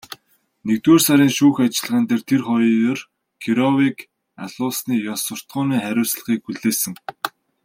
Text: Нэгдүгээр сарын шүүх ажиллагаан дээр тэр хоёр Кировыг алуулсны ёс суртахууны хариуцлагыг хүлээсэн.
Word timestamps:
Нэгдүгээр 0.65 1.03
сарын 1.07 1.31
шүүх 1.37 1.57
ажиллагаан 1.65 2.05
дээр 2.07 2.23
тэр 2.29 2.41
хоёр 2.49 2.99
Кировыг 3.41 3.97
алуулсны 4.43 4.95
ёс 5.13 5.21
суртахууны 5.27 5.77
хариуцлагыг 5.85 6.39
хүлээсэн. 6.45 6.93